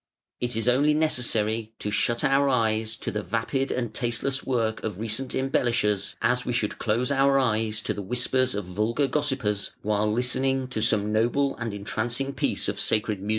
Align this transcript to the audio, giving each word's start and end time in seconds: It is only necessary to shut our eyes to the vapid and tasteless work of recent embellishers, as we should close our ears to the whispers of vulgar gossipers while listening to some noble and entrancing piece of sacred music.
It 0.39 0.55
is 0.55 0.67
only 0.67 0.95
necessary 0.95 1.73
to 1.77 1.91
shut 1.91 2.23
our 2.23 2.49
eyes 2.49 2.95
to 2.95 3.11
the 3.11 3.21
vapid 3.21 3.69
and 3.71 3.93
tasteless 3.93 4.43
work 4.43 4.83
of 4.83 4.97
recent 4.99 5.35
embellishers, 5.35 6.15
as 6.23 6.43
we 6.43 6.53
should 6.53 6.79
close 6.79 7.11
our 7.11 7.37
ears 7.55 7.83
to 7.83 7.93
the 7.93 8.01
whispers 8.01 8.55
of 8.55 8.65
vulgar 8.65 9.05
gossipers 9.05 9.69
while 9.83 10.11
listening 10.11 10.67
to 10.69 10.81
some 10.81 11.13
noble 11.13 11.55
and 11.57 11.71
entrancing 11.71 12.33
piece 12.33 12.67
of 12.67 12.79
sacred 12.79 13.21
music. 13.21 13.29